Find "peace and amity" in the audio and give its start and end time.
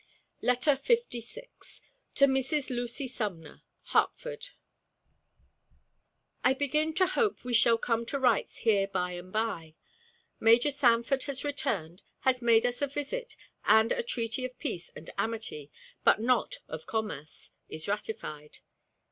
14.57-15.69